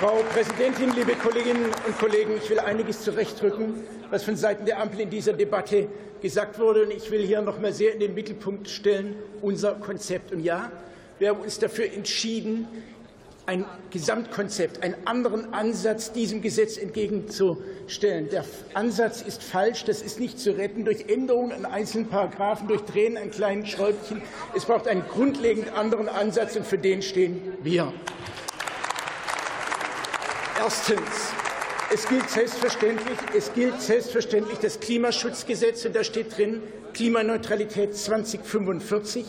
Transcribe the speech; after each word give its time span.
Frau 0.00 0.22
Präsidentin, 0.32 0.94
liebe 0.96 1.12
Kolleginnen 1.12 1.66
und 1.86 1.98
Kollegen! 1.98 2.38
Ich 2.42 2.48
will 2.48 2.58
einiges 2.58 3.02
zurechtrücken, 3.02 3.84
was 4.08 4.22
von 4.22 4.34
Seiten 4.34 4.64
der 4.64 4.80
Ampel 4.80 5.00
in 5.00 5.10
dieser 5.10 5.34
Debatte 5.34 5.88
gesagt 6.22 6.58
wurde. 6.58 6.84
Und 6.84 6.90
ich 6.90 7.10
will 7.10 7.20
hier 7.20 7.42
noch 7.42 7.60
mal 7.60 7.74
sehr 7.74 7.92
in 7.92 8.00
den 8.00 8.14
Mittelpunkt 8.14 8.70
stellen 8.70 9.14
unser 9.42 9.72
Konzept. 9.72 10.32
Und 10.32 10.42
ja, 10.42 10.72
wir 11.18 11.28
haben 11.28 11.42
uns 11.42 11.58
dafür 11.58 11.92
entschieden, 11.92 12.66
ein 13.44 13.66
Gesamtkonzept, 13.90 14.82
einen 14.82 14.94
anderen 15.04 15.52
Ansatz 15.52 16.12
diesem 16.12 16.40
Gesetz 16.40 16.78
entgegenzustellen. 16.78 18.30
Der 18.30 18.46
Ansatz 18.72 19.20
ist 19.20 19.42
falsch. 19.42 19.84
Das 19.84 20.00
ist 20.00 20.18
nicht 20.18 20.38
zu 20.38 20.56
retten 20.56 20.86
durch 20.86 21.10
Änderungen 21.10 21.52
an 21.52 21.66
einzelnen 21.66 22.08
Paragraphen, 22.08 22.68
durch 22.68 22.80
Drehen 22.86 23.18
an 23.18 23.30
kleinen 23.30 23.66
Schräubchen. 23.66 24.22
Es 24.56 24.64
braucht 24.64 24.88
einen 24.88 25.04
grundlegend 25.06 25.76
anderen 25.76 26.08
Ansatz, 26.08 26.56
und 26.56 26.64
für 26.64 26.78
den 26.78 27.02
stehen 27.02 27.42
wir. 27.62 27.92
Erstens. 30.62 31.32
Es 31.90 32.06
gilt 32.06 32.28
selbstverständlich, 32.28 33.16
es 33.34 33.50
gilt 33.54 33.80
selbstverständlich 33.80 34.58
das 34.58 34.78
Klimaschutzgesetz, 34.78 35.86
und 35.86 35.96
da 35.96 36.04
steht 36.04 36.36
drin 36.36 36.62
Klimaneutralität 36.92 37.96
2045. 37.96 39.24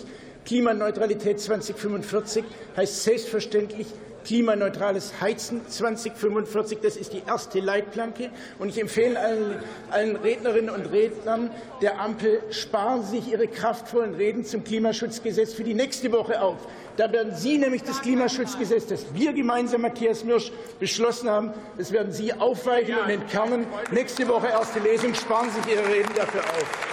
Klimaneutralität 0.45 1.39
2045 1.39 2.43
heißt 2.75 3.03
selbstverständlich 3.03 3.87
klimaneutrales 4.23 5.13
Heizen 5.21 5.61
2045. 5.67 6.79
Das 6.81 6.97
ist 6.97 7.13
die 7.13 7.23
erste 7.27 7.59
Leitplanke. 7.59 8.29
Und 8.59 8.69
ich 8.69 8.79
empfehle 8.79 9.19
allen, 9.19 9.55
allen 9.89 10.15
Rednerinnen 10.15 10.69
und 10.69 10.85
Rednern 10.91 11.51
der 11.81 11.99
Ampel, 11.99 12.41
sparen 12.51 13.03
Sie 13.03 13.19
sich 13.19 13.31
Ihre 13.31 13.47
kraftvollen 13.47 14.15
Reden 14.15 14.45
zum 14.45 14.63
Klimaschutzgesetz 14.63 15.53
für 15.53 15.63
die 15.63 15.73
nächste 15.73 16.11
Woche 16.11 16.41
auf. 16.41 16.57
Da 16.97 17.11
werden 17.11 17.33
Sie 17.35 17.57
nämlich 17.57 17.83
das 17.83 18.01
Klimaschutzgesetz, 18.01 18.87
das 18.87 19.05
wir 19.13 19.33
gemeinsam, 19.33 19.81
Matthias 19.81 20.23
Mirsch, 20.23 20.51
beschlossen 20.79 21.29
haben, 21.29 21.53
das 21.77 21.91
werden 21.91 22.11
Sie 22.11 22.33
aufweichen 22.33 22.95
und 22.97 23.09
entkernen. 23.09 23.65
Nächste 23.91 24.27
Woche 24.27 24.47
erste 24.47 24.79
Lesung. 24.79 25.13
Sparen 25.15 25.49
Sie 25.49 25.61
sich 25.61 25.79
Ihre 25.79 25.87
Reden 25.87 26.11
dafür 26.15 26.41
auf. 26.41 26.91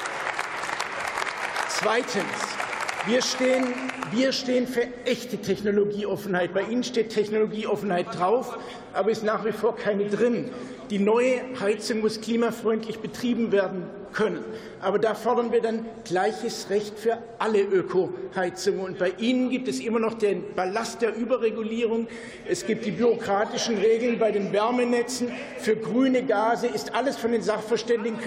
Zweitens. 1.69 2.58
Wir 3.09 3.23
stehen, 3.23 3.65
wir 4.13 4.33
stehen 4.33 4.67
für 4.67 4.83
echte 5.07 5.39
Technologieoffenheit. 5.39 6.53
Bei 6.53 6.61
Ihnen 6.61 6.85
steht 6.85 7.09
Technologieoffenheit 7.09 8.19
drauf, 8.19 8.59
aber 8.93 9.11
ist 9.11 9.25
nach 9.25 9.47
wie 9.47 9.53
vor 9.53 9.75
keine 9.77 10.11
drin. 10.11 10.51
Die 10.91 10.99
neue 10.99 11.41
Heizung 11.61 12.01
muss 12.01 12.21
klimafreundlich 12.21 12.99
betrieben 13.01 13.53
werden 13.53 13.85
können. 14.13 14.43
Aber 14.81 14.99
da 14.99 15.15
fordern 15.15 15.53
wir 15.53 15.61
dann 15.61 15.85
gleiches 16.05 16.71
Recht 16.71 16.99
für 16.99 17.19
alle 17.39 17.61
Ökoheizungen. 17.61 18.81
Und 18.81 18.99
bei 18.99 19.13
Ihnen 19.19 19.51
gibt 19.51 19.69
es 19.69 19.81
immer 19.81 19.99
noch 19.99 20.15
den 20.15 20.55
Ballast 20.55 21.03
der 21.03 21.15
Überregulierung. 21.15 22.09
Es 22.49 22.65
gibt 22.65 22.87
die 22.87 22.91
bürokratischen 22.91 23.77
Regeln 23.77 24.19
bei 24.19 24.31
den 24.31 24.53
Wärmenetzen. 24.53 25.29
Für 25.59 25.77
grüne 25.77 26.25
Gase 26.25 26.69
ist 26.69 26.95
alles 26.95 27.17
von 27.17 27.33
den 27.33 27.43
Sachverständigen 27.43 28.19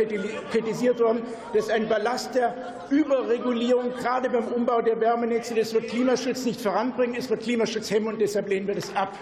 kritisiert 0.52 1.00
worden. 1.00 1.24
Das 1.54 1.66
ist 1.66 1.72
ein 1.72 1.90
Ballast 1.90 2.36
der 2.36 2.56
Überregulierung, 2.90 3.92
gerade 4.00 4.30
beim 4.30 4.48
Umbau 4.50 4.82
der 4.82 5.00
Wärmenetze. 5.00 5.56
Das 5.56 5.74
wird 5.74 5.88
Klimaschutz 5.88 6.46
nicht 6.46 6.62
voranbringen, 6.62 7.16
es 7.18 7.30
wird 7.30 7.42
Klimaschutz 7.42 7.90
hemmen, 7.90 8.08
und 8.08 8.22
deshalb 8.22 8.50
lehnen 8.50 8.68
wir 8.68 8.76
das 8.76 8.96
ab. 8.96 9.18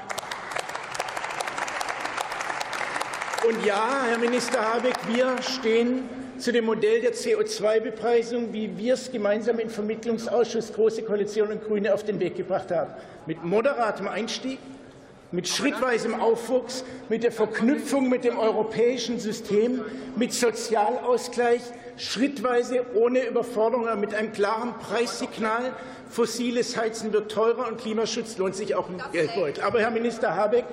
Und 3.50 3.66
ja, 3.66 4.04
Herr 4.08 4.20
Minister 4.20 4.62
Habeck, 4.62 4.94
wir 5.08 5.42
stehen 5.42 6.08
zu 6.38 6.52
dem 6.52 6.66
Modell 6.66 7.02
der 7.02 7.16
CO2-Bepreisung, 7.16 8.54
wie 8.54 8.78
wir 8.78 8.94
es 8.94 9.12
gemeinsam 9.12 9.58
im 9.58 9.72
Vermittlungsausschuss 9.72 10.72
Große 10.72 11.02
Koalition 11.02 11.48
und 11.48 11.64
Grüne 11.64 11.92
auf 11.96 12.04
den 12.04 12.20
Weg 12.20 12.36
gebracht 12.36 12.70
haben. 12.70 12.94
Mit 13.26 13.44
moderatem 13.44 14.08
Einstieg, 14.08 14.60
mit 15.32 15.48
schrittweisem 15.48 16.14
Aufwuchs, 16.22 16.84
mit 17.10 17.24
der 17.24 17.32
Verknüpfung 17.32 18.08
mit 18.08 18.24
dem 18.24 18.38
europäischen 18.38 19.20
System, 19.20 19.82
mit 20.16 20.32
Sozialausgleich, 20.32 21.62
schrittweise 21.98 22.86
ohne 22.94 23.26
Überforderung, 23.26 23.88
aber 23.88 24.00
mit 24.00 24.14
einem 24.14 24.32
klaren 24.32 24.76
Preissignal. 24.78 25.74
Fossiles 26.12 26.78
Heizen 26.78 27.14
wird 27.14 27.32
teurer 27.32 27.68
und 27.68 27.80
Klimaschutz 27.80 28.38
lohnt 28.38 28.56
sich 28.56 28.76
auch 28.76 28.90
im 28.90 29.02
Geldbeutel. 29.12 29.64
Aber 29.64 29.80
Herr 29.80 29.90
Minister 29.90 30.36
Habeck, 30.36 30.66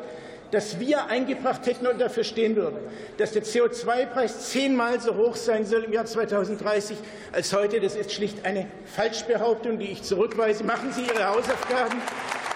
dass 0.51 0.79
wir 0.81 1.07
eingebracht 1.07 1.67
hätten 1.67 1.87
und 1.87 2.01
dafür 2.01 2.25
stehen 2.25 2.57
würden, 2.57 2.79
dass 3.19 3.33
der 3.33 3.43
CO2-Preis 3.43 4.51
zehnmal 4.51 5.01
so 5.01 5.15
hoch 5.17 5.37
sein 5.37 5.65
soll 5.65 5.84
im 5.84 5.93
Jahr 5.93 6.07
2030 6.07 6.97
als 7.33 7.53
heute. 7.53 7.81
Das 7.81 7.97
ist 7.97 8.12
schlicht 8.12 8.45
eine 8.45 8.67
Falschbehauptung, 8.84 9.79
die 9.79 9.93
ich 9.93 10.03
zurückweise. 10.03 10.65
Machen 10.65 10.93
Sie 10.93 11.03
Ihre 11.03 11.29
Hausaufgaben, 11.29 12.01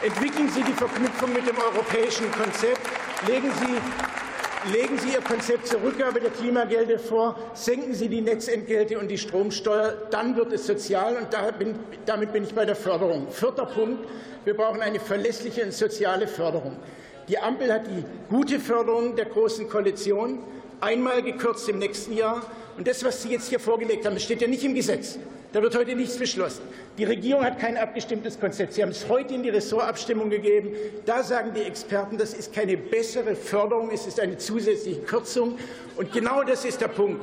entwickeln 0.05 0.49
Sie 0.51 0.62
die 0.62 0.73
Verknüpfung 0.73 1.33
mit 1.33 1.47
dem 1.47 1.59
europäischen 1.59 2.31
Konzept, 2.33 2.81
legen 3.27 3.51
Sie 3.61 4.11
Legen 4.75 4.99
Sie 4.99 5.15
Ihr 5.15 5.22
Konzept 5.22 5.69
zur 5.69 5.83
Rückgabe 5.83 6.21
der 6.21 6.31
Klimagelder 6.31 6.99
vor, 6.99 7.34
senken 7.55 7.95
Sie 7.95 8.11
die 8.11 8.21
Netzentgelte 8.21 8.99
und 8.99 9.09
die 9.09 9.17
Stromsteuer, 9.17 9.95
dann 10.11 10.37
wird 10.37 10.53
es 10.53 10.67
sozial, 10.67 11.17
und 11.17 11.28
damit 12.05 12.33
bin 12.34 12.45
ich 12.45 12.55
bei 12.55 12.67
der 12.67 12.77
Förderung. 12.77 13.28
Vierter 13.31 13.65
Punkt. 13.65 14.07
Wir 14.45 14.55
brauchen 14.55 14.83
eine 14.83 15.01
verlässliche 15.01 15.65
und 15.65 15.72
soziale 15.72 16.28
Förderung. 16.28 16.77
Die 17.30 17.38
Ampel 17.38 17.72
hat 17.72 17.86
die 17.86 18.02
gute 18.28 18.58
Förderung 18.58 19.14
der 19.14 19.26
Großen 19.26 19.68
Koalition 19.68 20.41
einmal 20.80 21.22
gekürzt 21.22 21.68
im 21.68 21.78
nächsten 21.78 22.16
Jahr. 22.16 22.44
Und 22.76 22.88
das, 22.88 23.04
was 23.04 23.22
Sie 23.22 23.28
jetzt 23.28 23.48
hier 23.48 23.60
vorgelegt 23.60 24.04
haben, 24.04 24.18
steht 24.18 24.42
ja 24.42 24.48
nicht 24.48 24.64
im 24.64 24.74
Gesetz. 24.74 25.16
Da 25.52 25.62
wird 25.62 25.76
heute 25.76 25.94
nichts 25.94 26.16
beschlossen. 26.16 26.62
Die 26.98 27.04
Regierung 27.04 27.44
hat 27.44 27.60
kein 27.60 27.76
abgestimmtes 27.76 28.41
Konzept. 28.41 28.72
Sie 28.72 28.82
haben 28.82 28.91
es 28.91 29.08
heute 29.08 29.34
in 29.34 29.44
die 29.44 29.48
Ressortabstimmung 29.48 30.28
gegeben. 30.28 30.70
Da 31.06 31.22
sagen 31.22 31.52
die 31.54 31.62
Experten, 31.62 32.18
das 32.18 32.34
ist 32.34 32.52
keine 32.52 32.76
bessere 32.76 33.36
Förderung, 33.36 33.92
es 33.92 34.08
ist 34.08 34.18
eine 34.18 34.36
zusätzliche 34.36 35.02
Kürzung. 35.02 35.56
Und 35.97 36.12
genau 36.12 36.42
das 36.42 36.64
ist 36.64 36.80
der 36.80 36.88
Punkt. 36.88 37.20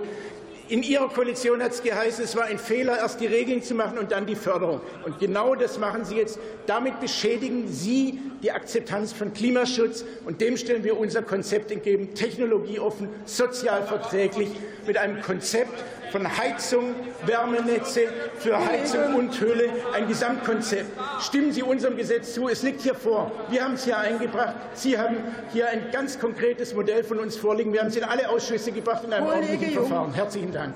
In 0.69 0.83
Ihrer 0.83 1.07
Koalition 1.07 1.63
hat 1.63 1.71
es 1.71 1.81
geheißen, 1.81 2.25
es 2.25 2.35
war 2.35 2.43
ein 2.43 2.59
Fehler, 2.59 2.97
erst 2.97 3.21
die 3.21 3.25
Regeln 3.25 3.63
zu 3.63 3.73
machen 3.73 3.97
und 3.97 4.11
dann 4.11 4.25
die 4.25 4.35
Förderung. 4.35 4.81
Und 5.05 5.17
genau 5.17 5.55
das 5.55 5.79
machen 5.79 6.03
Sie 6.03 6.15
jetzt. 6.15 6.39
Damit 6.65 6.99
beschädigen 6.99 7.69
Sie 7.69 8.19
die 8.43 8.51
Akzeptanz 8.51 9.13
von 9.13 9.31
Klimaschutz. 9.31 10.03
Und 10.25 10.41
dem 10.41 10.57
stellen 10.57 10.83
wir 10.83 10.99
unser 10.99 11.21
Konzept 11.21 11.71
entgegen, 11.71 12.13
technologieoffen, 12.15 13.07
sozial 13.25 13.83
verträglich, 13.83 14.49
mit 14.85 14.97
einem 14.97 15.21
Konzept 15.21 15.83
von 16.11 16.37
Heizung, 16.37 16.95
Wärmenetze 17.25 18.01
für 18.39 18.57
Heizung 18.57 19.15
und 19.15 19.39
Höhle, 19.39 19.69
ein 19.93 20.07
Gesamtkonzept. 20.07 20.91
Stimmen 21.21 21.51
Sie 21.51 21.63
unserem 21.63 21.97
Gesetz 21.97 22.33
zu. 22.33 22.47
Es 22.47 22.63
liegt 22.63 22.81
hier 22.81 22.95
vor. 22.95 23.31
Wir 23.49 23.63
haben 23.63 23.73
es 23.73 23.85
hier 23.85 23.97
eingebracht. 23.97 24.55
Sie 24.73 24.97
haben 24.97 25.17
hier 25.51 25.69
ein 25.69 25.91
ganz 25.91 26.19
konkretes 26.19 26.73
Modell 26.73 27.03
von 27.03 27.19
uns 27.19 27.37
vorliegen. 27.37 27.73
Wir 27.73 27.81
haben 27.81 27.87
es 27.87 27.95
in 27.95 28.03
alle 28.03 28.29
Ausschüsse 28.29 28.71
gebracht 28.71 29.03
in 29.03 29.13
einem 29.13 29.27
ordentlichen 29.27 29.73
Verfahren. 29.73 30.13
Herzlichen 30.13 30.51
Dank. 30.51 30.73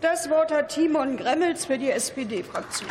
Das 0.00 0.30
Wort 0.30 0.52
hat 0.52 0.70
Timon 0.70 1.16
Gremmels 1.16 1.64
für 1.64 1.76
die 1.76 1.90
SPD-Fraktion. 1.90 2.90